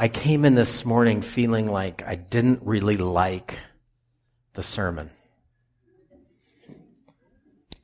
[0.00, 3.58] I came in this morning feeling like I didn't really like
[4.54, 5.10] the sermon.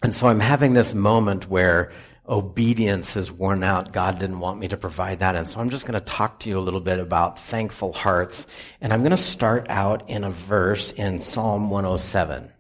[0.01, 1.91] And so I'm having this moment where
[2.29, 3.93] obedience is worn out.
[3.93, 5.35] God didn't want me to provide that.
[5.35, 8.47] And so I'm just going to talk to you a little bit about thankful hearts.
[8.81, 12.53] And I'm going to start out in a verse in Psalm 107.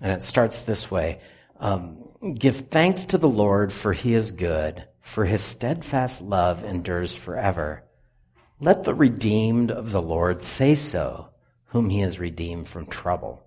[0.00, 1.20] And it starts this way.
[1.60, 7.14] Um, Give thanks to the Lord for he is good, for his steadfast love endures
[7.14, 7.84] forever.
[8.60, 11.28] Let the redeemed of the Lord say so,
[11.66, 13.44] whom he has redeemed from trouble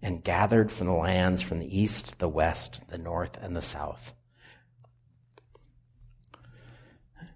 [0.00, 4.14] and gathered from the lands from the east, the west, the north, and the south.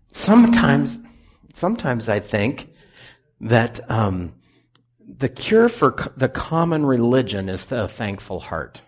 [0.08, 1.00] Sometimes,
[1.54, 2.68] sometimes I think
[3.40, 4.34] that um,
[5.00, 8.82] the cure for co- the common religion is the thankful heart.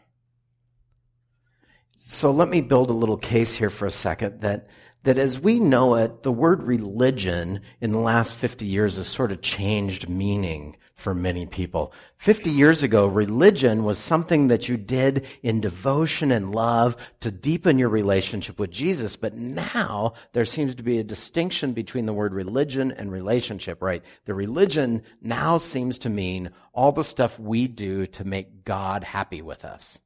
[1.97, 4.69] So let me build a little case here for a second that
[5.05, 9.33] that as we know it, the word religion in the last 50 years has sort
[9.33, 11.93] of changed meaning for many people.
[12.19, 17.79] 50 years ago, religion was something that you did in devotion and love to deepen
[17.79, 19.17] your relationship with Jesus.
[19.17, 24.05] But now there seems to be a distinction between the word religion and relationship, right?
[24.27, 29.43] The religion now seems to mean all the stuff we do to make God happy
[29.43, 30.01] with us.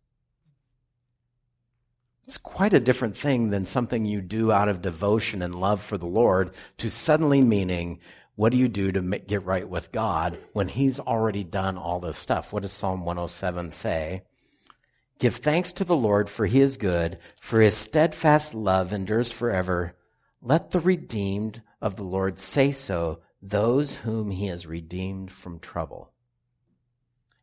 [2.27, 5.97] It's quite a different thing than something you do out of devotion and love for
[5.97, 8.01] the Lord to suddenly meaning,
[8.35, 12.17] what do you do to get right with God when He's already done all this
[12.17, 12.53] stuff?
[12.53, 14.25] What does Psalm 107 say?
[15.21, 19.95] Give thanks to the Lord, for He is good, for His steadfast love endures forever.
[20.43, 26.11] Let the redeemed of the Lord say so, those whom He has redeemed from trouble.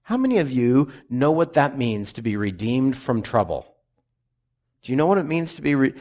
[0.02, 3.73] How many of you know what that means to be redeemed from trouble?
[4.84, 5.94] Do you know what it means to be re-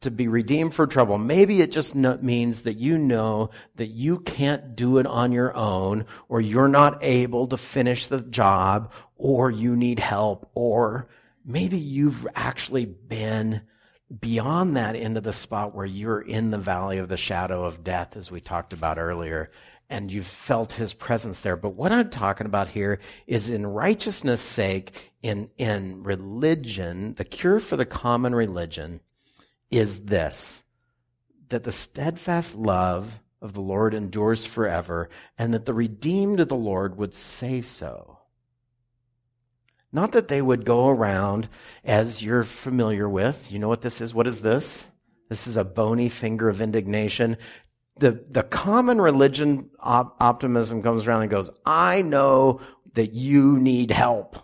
[0.00, 1.18] to be redeemed for trouble?
[1.18, 6.06] Maybe it just means that you know that you can't do it on your own,
[6.28, 11.08] or you're not able to finish the job, or you need help, or
[11.44, 13.62] maybe you've actually been
[14.20, 18.16] beyond that into the spot where you're in the valley of the shadow of death,
[18.16, 19.50] as we talked about earlier,
[19.90, 21.56] and you've felt his presence there.
[21.56, 27.58] But what I'm talking about here is in righteousness' sake, in, in religion, the cure
[27.58, 29.00] for the common religion
[29.70, 30.62] is this
[31.48, 36.54] that the steadfast love of the Lord endures forever, and that the redeemed of the
[36.54, 38.18] Lord would say so.
[39.92, 41.48] Not that they would go around
[41.82, 43.50] as you're familiar with.
[43.50, 44.14] You know what this is?
[44.14, 44.88] What is this?
[45.28, 47.36] This is a bony finger of indignation
[48.00, 52.60] the, the common religion op- optimism comes around and goes, I know
[52.94, 54.36] that you need help.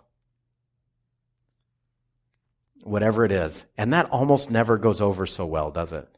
[2.82, 3.64] Whatever it is.
[3.76, 6.08] And that almost never goes over so well, does it?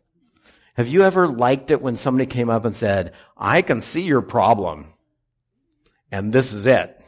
[0.74, 4.22] Have you ever liked it when somebody came up and said, I can see your
[4.22, 4.92] problem,
[6.12, 7.00] and this is it?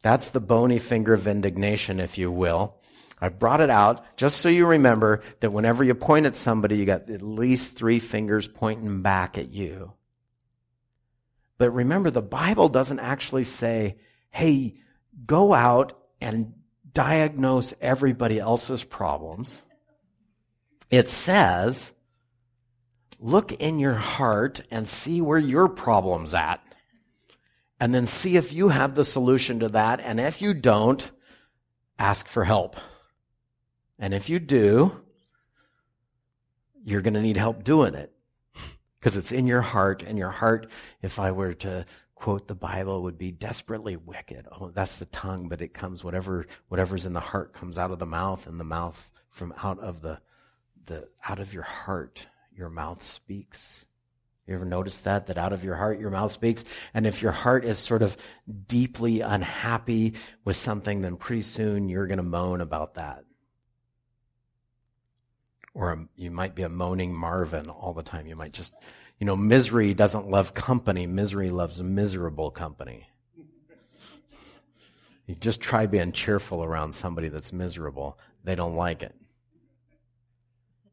[0.00, 2.80] That's the bony finger of indignation, if you will.
[3.18, 6.84] I brought it out just so you remember that whenever you point at somebody, you
[6.84, 9.92] got at least three fingers pointing back at you.
[11.58, 13.96] But remember, the Bible doesn't actually say,
[14.30, 14.74] hey,
[15.24, 16.52] go out and
[16.92, 19.62] diagnose everybody else's problems.
[20.90, 21.92] It says,
[23.18, 26.62] look in your heart and see where your problem's at.
[27.80, 30.00] And then see if you have the solution to that.
[30.00, 31.10] And if you don't,
[31.98, 32.76] ask for help.
[33.98, 35.00] And if you do,
[36.84, 38.12] you're going to need help doing it
[38.98, 40.02] because it's in your heart.
[40.02, 40.70] And your heart,
[41.02, 44.46] if I were to quote the Bible, would be desperately wicked.
[44.52, 47.98] Oh, that's the tongue, but it comes whatever whatever's in the heart comes out of
[47.98, 50.20] the mouth, and the mouth from out of the
[50.86, 53.86] the out of your heart, your mouth speaks.
[54.46, 55.26] You ever notice that?
[55.26, 56.64] That out of your heart, your mouth speaks?
[56.94, 58.16] And if your heart is sort of
[58.68, 60.14] deeply unhappy
[60.44, 63.25] with something, then pretty soon you're going to moan about that
[65.76, 68.26] or a, you might be a moaning Marvin all the time.
[68.26, 68.72] You might just,
[69.20, 71.06] you know, misery doesn't love company.
[71.06, 73.06] Misery loves miserable company.
[75.26, 78.18] You just try being cheerful around somebody that's miserable.
[78.42, 79.14] They don't like it.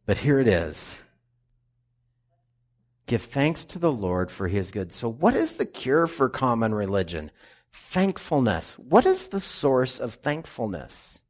[0.05, 1.01] But here it is.
[3.05, 4.91] Give thanks to the Lord for his good.
[4.91, 7.31] So what is the cure for common religion?
[7.71, 8.77] Thankfulness.
[8.77, 11.22] What is the source of thankfulness?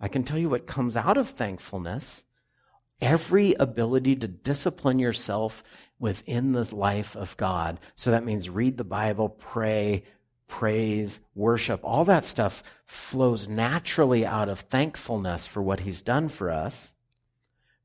[0.00, 2.24] I can tell you what comes out of thankfulness
[3.00, 5.62] every ability to discipline yourself
[5.98, 7.78] within the life of God.
[7.94, 10.04] So that means read the Bible, pray,
[10.46, 16.50] praise, worship, all that stuff flows naturally out of thankfulness for what He's done for
[16.50, 16.92] us.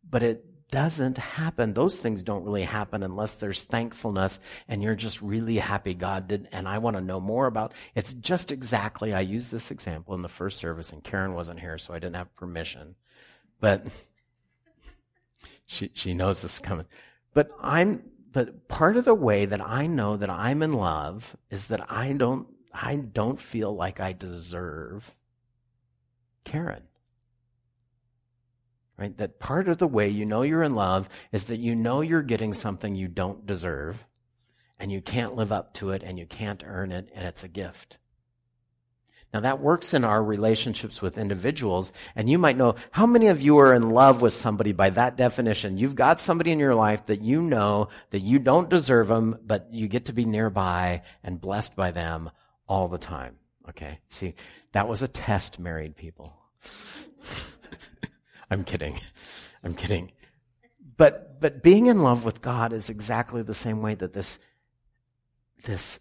[0.07, 1.75] But it doesn't happen.
[1.75, 6.49] Those things don't really happen unless there's thankfulness and you're just really happy God did.
[6.51, 9.13] And I want to know more about it's just exactly.
[9.13, 12.15] I used this example in the first service and Karen wasn't here, so I didn't
[12.15, 12.95] have permission.
[13.59, 13.85] But
[15.67, 16.87] she, she knows this is coming.
[17.35, 21.67] But I'm, but part of the way that I know that I'm in love is
[21.67, 25.15] that I don't, I don't feel like I deserve
[26.45, 26.81] Karen.
[28.97, 29.15] Right?
[29.17, 32.21] That part of the way you know you're in love is that you know you're
[32.21, 34.05] getting something you don't deserve
[34.79, 37.47] and you can't live up to it and you can't earn it and it's a
[37.47, 37.97] gift.
[39.33, 41.91] Now that works in our relationships with individuals.
[42.15, 45.17] And you might know how many of you are in love with somebody by that
[45.17, 45.77] definition.
[45.77, 49.69] You've got somebody in your life that you know that you don't deserve them, but
[49.71, 52.29] you get to be nearby and blessed by them
[52.67, 53.37] all the time.
[53.69, 53.99] Okay.
[54.09, 54.35] See,
[54.73, 56.37] that was a test, married people.
[58.53, 58.99] I'm kidding.
[59.63, 60.11] I'm kidding.
[60.95, 64.37] But, but being in love with God is exactly the same way that this,
[65.63, 65.99] this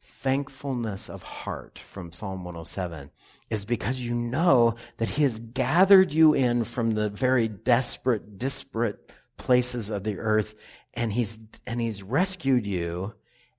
[0.00, 3.10] thankfulness of heart from Psalm 107
[3.50, 9.12] is because you know that He has gathered you in from the very desperate, disparate
[9.36, 10.54] places of the earth
[10.94, 13.14] and He's, and He's rescued you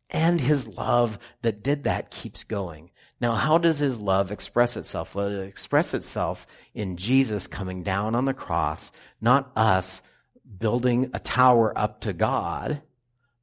[0.09, 2.89] and His love that did that keeps going.
[3.23, 5.15] Now, how does His love express itself?
[5.15, 8.91] Well, it expresses itself in Jesus coming down on the cross,
[9.21, 10.01] not us
[10.59, 12.81] building a tower up to God,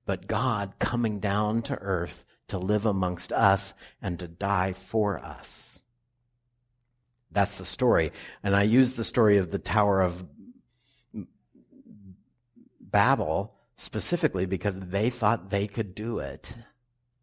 [0.05, 3.73] but God coming down to earth to live amongst us
[4.03, 5.83] and to die for us.
[7.31, 8.13] That's the story.
[8.43, 10.27] And I use the story of the Tower of
[12.83, 16.55] Babel specifically because they thought they could do it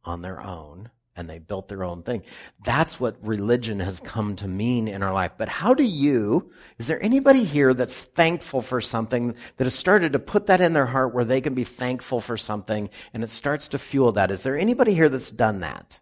[0.03, 2.21] on their own and they built their own thing.
[2.63, 5.31] That's what religion has come to mean in our life.
[5.37, 10.13] But how do you, is there anybody here that's thankful for something that has started
[10.13, 13.31] to put that in their heart where they can be thankful for something and it
[13.31, 14.29] starts to fuel that?
[14.29, 15.99] Is there anybody here that's done that?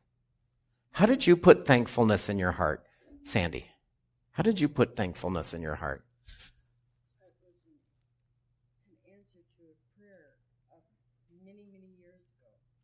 [0.92, 2.86] How did you put thankfulness in your heart,
[3.24, 3.66] Sandy?
[4.32, 6.04] How did you put thankfulness in your heart?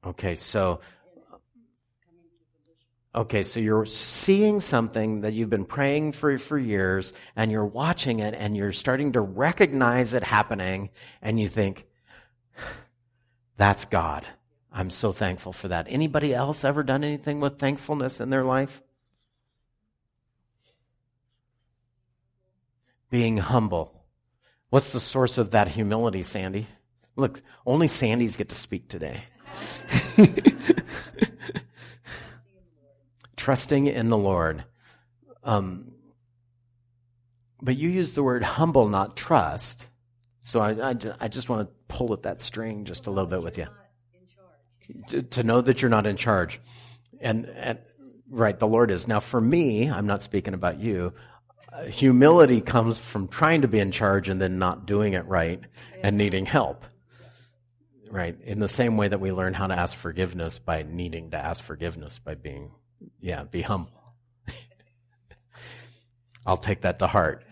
[0.04, 0.80] Okay, so
[3.14, 8.20] Okay, so you're seeing something that you've been praying for for years and you're watching
[8.20, 10.90] it and you're starting to recognize it happening
[11.22, 11.88] and you think
[13.58, 14.26] that's God.
[14.72, 15.88] I'm so thankful for that.
[15.90, 18.82] Anybody else ever done anything with thankfulness in their life?
[23.10, 24.06] Being humble.
[24.70, 26.68] What's the source of that humility, Sandy?
[27.18, 29.26] Look, only Sandys get to speak today.
[33.42, 34.64] trusting in the Lord.
[35.44, 35.94] Um,
[37.60, 39.88] but you use the word humble, not trust.
[40.44, 43.42] So I, I, I just want to pull at that string just a little bit
[43.42, 43.66] with you.
[45.08, 46.62] To, to, know that you're not in charge.
[47.20, 47.80] And, and,
[48.30, 49.08] right, the Lord is.
[49.08, 51.14] Now, for me, I'm not speaking about you.
[51.74, 55.62] Uh, humility comes from trying to be in charge and then not doing it right
[56.04, 56.86] and needing help.
[58.12, 58.40] Right.
[58.42, 61.64] In the same way that we learn how to ask forgiveness by needing to ask
[61.64, 62.72] forgiveness by being
[63.20, 64.14] yeah, be humble.
[66.46, 67.44] I'll take that to heart.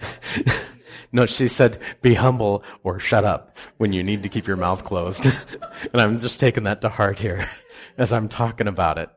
[1.12, 4.84] no, she said, be humble or shut up when you need to keep your mouth
[4.84, 5.26] closed.
[5.94, 7.46] and I'm just taking that to heart here
[7.98, 9.10] as I'm talking about it.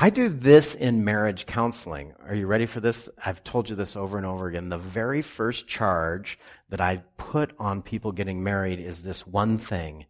[0.00, 2.14] I do this in marriage counseling.
[2.24, 3.08] Are you ready for this?
[3.24, 4.68] I've told you this over and over again.
[4.68, 10.06] The very first charge that I put on people getting married is this one thing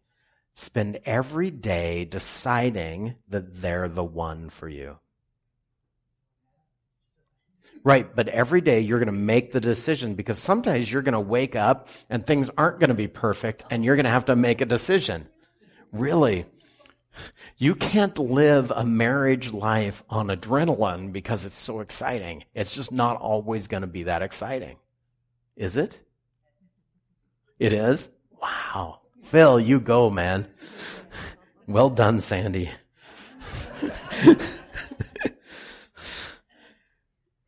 [0.59, 4.99] spend every day deciding that they're the one for you.
[7.81, 11.19] Right, but every day you're going to make the decision because sometimes you're going to
[11.19, 14.35] wake up and things aren't going to be perfect and you're going to have to
[14.35, 15.29] make a decision.
[15.93, 16.45] Really.
[17.57, 22.43] You can't live a marriage life on adrenaline because it's so exciting.
[22.53, 24.77] It's just not always going to be that exciting.
[25.55, 25.99] Is it?
[27.59, 28.09] It is?
[28.41, 28.98] Wow.
[29.23, 30.47] Phil, you go, man.
[31.67, 32.71] Well done, Sandy.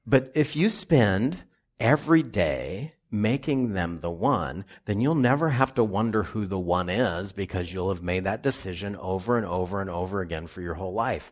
[0.05, 1.43] but if you spend
[1.79, 6.87] every day making them the one, then you'll never have to wonder who the one
[6.89, 10.75] is because you'll have made that decision over and over and over again for your
[10.75, 11.31] whole life.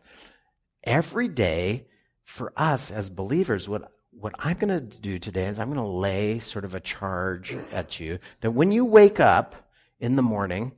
[0.84, 1.86] Every day
[2.24, 5.86] for us as believers, what what I'm going to do today is I'm going to
[5.86, 9.69] lay sort of a charge at you that when you wake up,
[10.00, 10.72] in the morning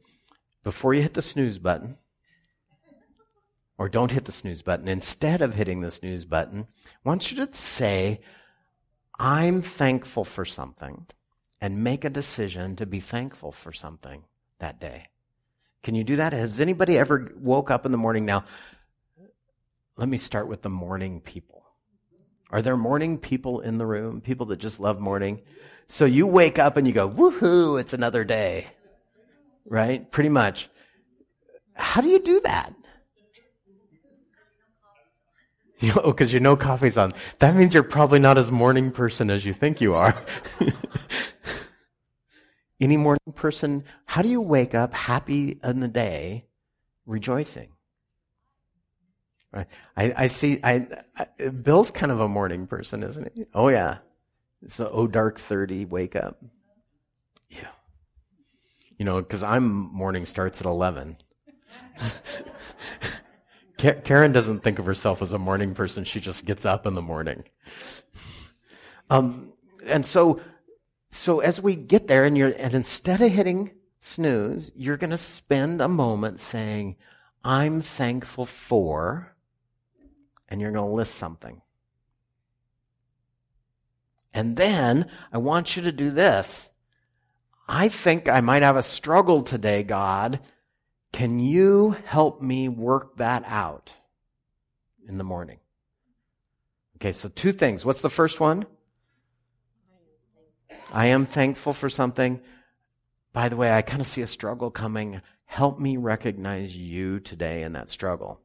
[0.65, 1.97] before you hit the snooze button,
[3.79, 7.45] or don't hit the snooze button, instead of hitting the snooze button, I want you
[7.45, 8.21] to say,
[9.19, 11.07] I'm thankful for something.
[11.63, 14.25] and make a decision to be thankful for something
[14.59, 15.07] that day.
[15.85, 16.33] Can you do that?
[16.33, 18.45] Has anybody ever woke up in the morning now?
[19.97, 21.63] Let me start with the morning people.
[22.51, 24.21] Are there morning people in the room?
[24.21, 25.41] People that just love morning?
[25.87, 28.67] So you wake up and you go, woohoo, it's another day.
[29.65, 30.11] Right?
[30.11, 30.69] Pretty much.
[31.75, 32.75] How do you do that?
[35.85, 37.13] Oh, you know, because you know coffee's on.
[37.41, 40.15] That means you're probably not as morning person as you think you are.
[42.81, 46.45] Any morning person, how do you wake up happy in the day,
[47.05, 47.71] rejoicing?
[49.53, 49.67] Right.
[49.97, 50.61] I, I see.
[50.65, 53.45] I, I, Bill's kind of a morning person, isn't he?
[53.53, 53.99] Oh yeah.
[54.69, 56.43] So oh dark thirty, wake up.
[59.03, 61.17] You know, because I'm morning starts at eleven.
[63.77, 66.05] Karen doesn't think of herself as a morning person.
[66.05, 67.43] She just gets up in the morning.
[69.11, 69.55] Um,
[69.85, 70.41] and so,
[71.11, 75.19] so as we get there and you're, and instead of hitting snooze, you're going to
[75.19, 76.95] spend a moment saying,
[77.43, 79.35] I'm thankful for,
[80.49, 81.61] and you're going to list something.
[84.33, 86.71] And then I want you to do this.
[87.75, 90.41] I think I might have a struggle today, God,
[91.11, 93.95] can you help me work that out
[95.09, 95.59] in the morning?
[96.97, 97.83] Okay, so two things.
[97.83, 98.67] What's the first one?
[100.93, 102.43] I am thankful for something.
[103.33, 105.23] By the way, I kind of see a struggle coming.
[105.47, 108.43] Help me recognize you today in that struggle.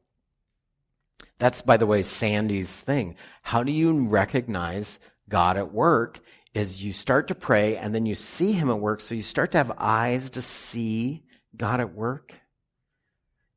[1.38, 3.14] That's, by the way, Sandy's thing.
[3.42, 6.20] How do you recognize God at work?
[6.58, 9.00] Is you start to pray and then you see Him at work.
[9.00, 11.22] So you start to have eyes to see
[11.56, 12.34] God at work.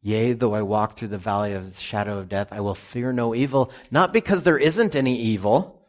[0.04, 3.12] Yea, though I walk through the valley of the shadow of death, I will fear
[3.12, 5.88] no evil, not because there isn't any evil,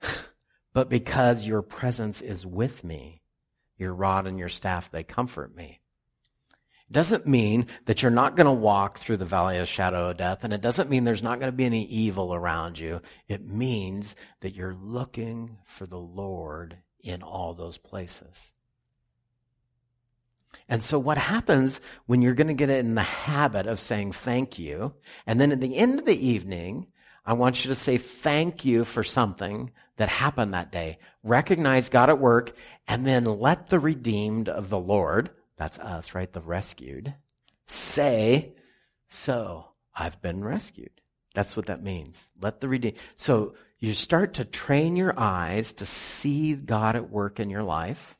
[0.72, 3.22] but because your presence is with me.
[3.76, 5.80] Your rod and your staff, they comfort me.
[6.90, 10.18] It doesn't mean that you're not going to walk through the valley of shadow of
[10.18, 13.00] death, and it doesn't mean there's not going to be any evil around you.
[13.26, 18.52] It means that you're looking for the Lord in all those places.
[20.68, 24.58] And so what happens when you're going to get in the habit of saying thank
[24.58, 24.94] you,
[25.26, 26.86] and then at the end of the evening,
[27.26, 30.98] I want you to say thank you for something that happened that day.
[31.22, 32.54] Recognize God at work,
[32.86, 36.32] and then let the redeemed of the Lord, that's us, right?
[36.32, 37.14] The rescued,
[37.66, 38.54] say,
[39.06, 41.00] so I've been rescued.
[41.34, 42.28] That's what that means.
[42.40, 42.98] Let the redeemed.
[43.16, 48.18] So you start to train your eyes to see God at work in your life,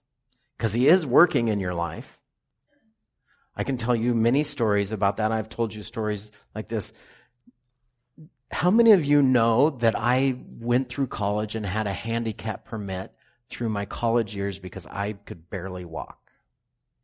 [0.57, 2.19] because He is working in your life.
[3.57, 5.31] I can tell you many stories about that.
[5.31, 6.93] I've told you stories like this.
[8.50, 13.12] How many of you know that I went through college and had a handicap permit
[13.49, 16.24] through my college years because I could barely walk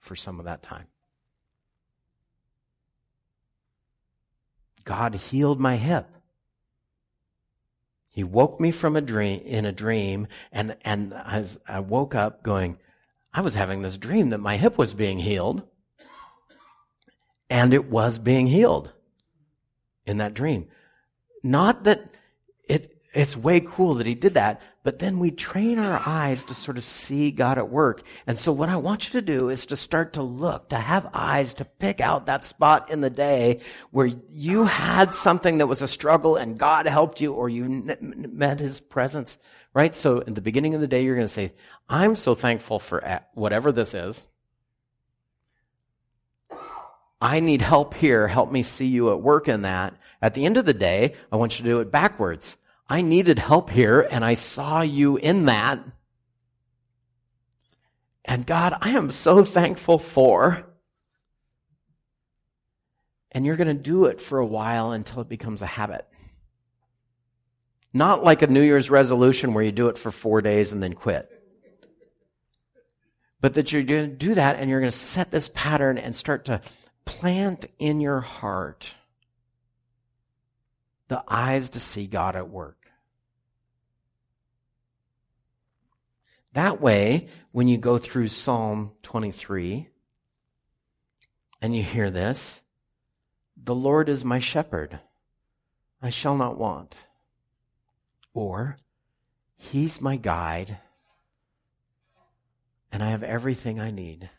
[0.01, 0.87] for some of that time?
[4.85, 6.09] God healed my hip.
[8.09, 12.43] He woke me from a dream in a dream and and as I woke up
[12.43, 12.77] going
[13.33, 15.63] I was having this dream that my hip was being healed
[17.49, 18.93] and it was being healed
[20.07, 20.69] in that dream.
[21.43, 22.15] Not that
[22.69, 26.55] it, it's way cool that he did that, but then we train our eyes to
[26.55, 28.03] sort of see God at work.
[28.27, 31.11] And so what I want you to do is to start to look, to have
[31.13, 33.61] eyes to pick out that spot in the day
[33.91, 37.65] where you had something that was a struggle and God helped you or you
[38.01, 39.39] met his presence,
[39.75, 39.95] right?
[39.95, 41.53] So in the beginning of the day, you're going to say,
[41.89, 44.27] I'm so thankful for whatever this is.
[47.21, 48.29] I need help here.
[48.29, 49.95] Help me see you at work in that.
[50.23, 52.57] At the end of the day, I want you to do it backwards.
[52.91, 55.79] I needed help here and I saw you in that.
[58.25, 60.67] And God, I am so thankful for.
[63.31, 66.05] And you're going to do it for a while until it becomes a habit.
[67.95, 70.95] Not like a New Year's resolution where you do it for four days and then
[70.95, 71.31] quit.
[73.41, 76.15] But that you're going to do that and you're going to set this pattern and
[76.15, 76.61] start to
[77.05, 78.95] plant in your heart
[81.11, 82.89] the eyes to see God at work.
[86.53, 89.89] That way, when you go through Psalm 23
[91.61, 92.63] and you hear this,
[93.57, 95.01] the Lord is my shepherd.
[96.01, 96.95] I shall not want.
[98.33, 98.79] Or,
[99.57, 100.79] He's my guide,
[102.93, 104.31] and I have everything I need.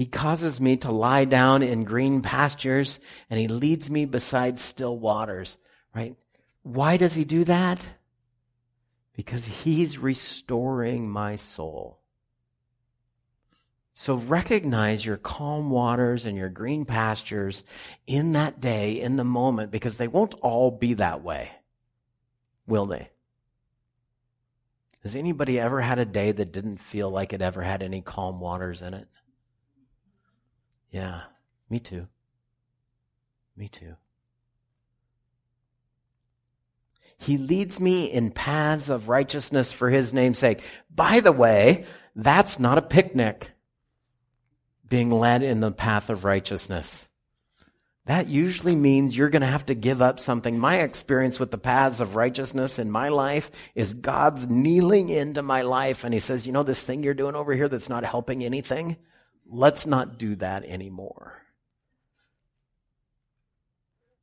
[0.00, 4.98] He causes me to lie down in green pastures and he leads me beside still
[4.98, 5.58] waters,
[5.94, 6.16] right?
[6.62, 7.86] Why does he do that?
[9.20, 11.98] because he's restoring my soul.
[13.92, 17.62] So recognize your calm waters and your green pastures
[18.06, 21.50] in that day, in the moment, because they won't all be that way,
[22.66, 23.10] will they?
[25.02, 28.40] Has anybody ever had a day that didn't feel like it ever had any calm
[28.40, 29.06] waters in it?
[30.90, 31.22] Yeah,
[31.68, 32.06] me too.
[33.56, 33.96] Me too.
[37.18, 40.62] He leads me in paths of righteousness for his name's sake.
[40.94, 41.84] By the way,
[42.16, 43.52] that's not a picnic
[44.88, 47.08] being led in the path of righteousness.
[48.06, 50.58] That usually means you're going to have to give up something.
[50.58, 55.62] My experience with the paths of righteousness in my life is God's kneeling into my
[55.62, 58.42] life and He says, You know, this thing you're doing over here that's not helping
[58.42, 58.96] anything?
[59.50, 61.42] Let's not do that anymore.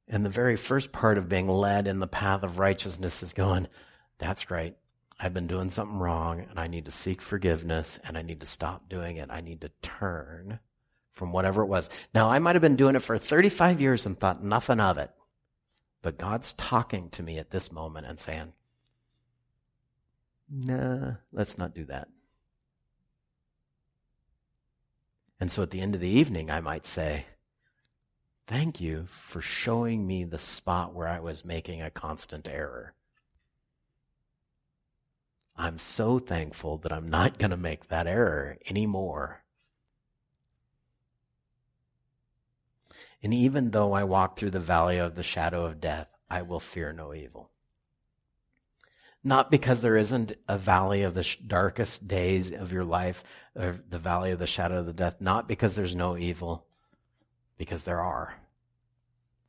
[0.07, 3.67] And the very first part of being led in the path of righteousness is going,
[4.19, 4.75] That's right.
[5.19, 8.46] I've been doing something wrong and I need to seek forgiveness and I need to
[8.46, 9.29] stop doing it.
[9.31, 10.60] I need to turn
[11.13, 11.89] from whatever it was.
[12.13, 15.10] Now, I might have been doing it for 35 years and thought nothing of it.
[16.03, 18.53] But God's talking to me at this moment and saying,
[20.50, 22.07] nah, let's not do that.
[25.39, 27.25] And so at the end of the evening, I might say,
[28.48, 32.94] thank you for showing me the spot where I was making a constant error.
[35.56, 39.44] I'm so thankful that I'm not going to make that error anymore.
[43.24, 46.60] And even though I walk through the valley of the shadow of death, I will
[46.60, 47.50] fear no evil.
[49.27, 53.25] Not because there isn't a valley of the sh- darkest days of your life,
[53.57, 56.65] or the valley of the shadow of the death, not because there's no evil,
[57.57, 58.34] because there are.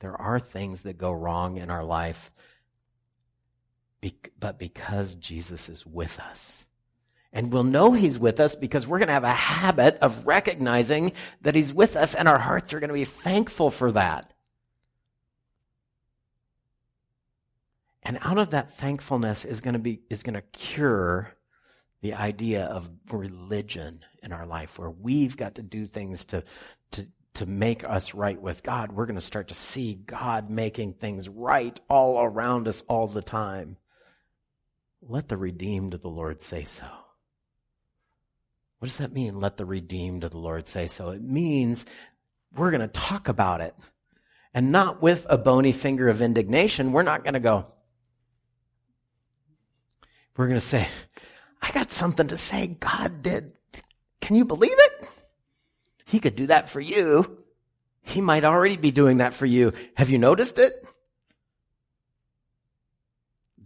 [0.01, 2.33] There are things that go wrong in our life
[4.01, 6.67] be- but because Jesus is with us.
[7.33, 11.13] And we'll know he's with us because we're going to have a habit of recognizing
[11.43, 14.33] that he's with us and our hearts are going to be thankful for that.
[18.09, 21.35] And out of that thankfulness is going to be, is going to cure
[22.01, 26.43] the idea of religion in our life where we've got to do things to,
[26.93, 28.93] to, to make us right with God.
[28.93, 33.21] We're going to start to see God making things right all around us all the
[33.21, 33.77] time.
[35.03, 36.87] Let the redeemed of the Lord say so.
[38.79, 39.39] What does that mean?
[39.39, 41.11] Let the redeemed of the Lord say so.
[41.11, 41.85] It means
[42.57, 43.75] we're going to talk about it.
[44.55, 46.93] And not with a bony finger of indignation.
[46.93, 47.67] We're not going to go.
[50.39, 50.87] We're going to say,
[51.61, 52.69] I got something to say.
[52.69, 53.55] God did.
[54.21, 55.09] Can you believe it?
[56.07, 57.43] He could do that for you.
[58.03, 59.73] He might already be doing that for you.
[59.97, 60.73] Have you noticed it?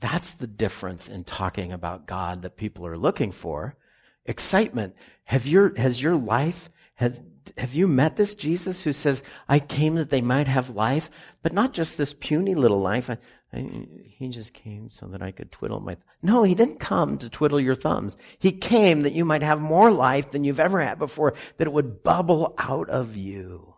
[0.01, 3.77] That's the difference in talking about God that people are looking for.
[4.25, 4.97] Excitement.
[5.25, 7.23] Have your, has your life, has,
[7.59, 11.11] have you met this Jesus who says, I came that they might have life,
[11.43, 13.11] but not just this puny little life.
[13.55, 17.29] He just came so that I could twiddle my, th- no, he didn't come to
[17.29, 18.17] twiddle your thumbs.
[18.39, 21.73] He came that you might have more life than you've ever had before, that it
[21.73, 23.73] would bubble out of you.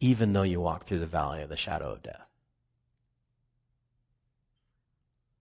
[0.00, 2.26] even though you walk through the valley of the shadow of death.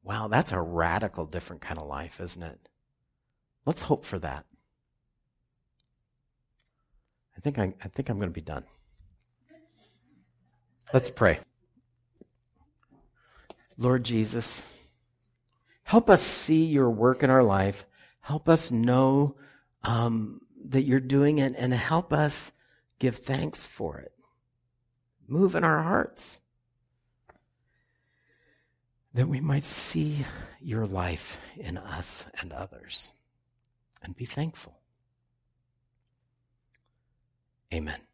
[0.04, 2.70] Wow, that's a radical different kind of life, isn't it?
[3.66, 4.46] Let's hope for that.
[7.36, 8.64] I think I, I think I'm going to be done.
[10.94, 11.40] Let's pray.
[13.78, 14.68] Lord Jesus,
[15.84, 17.86] help us see your work in our life.
[18.22, 19.36] Help us know
[19.84, 22.52] um, that you're doing it and help us
[23.00, 24.12] give thanks for it
[25.28, 26.42] move in our hearts.
[29.14, 30.26] That we might see
[30.62, 33.12] your life in us and others
[34.04, 34.78] and be thankful.
[37.74, 38.07] Amen.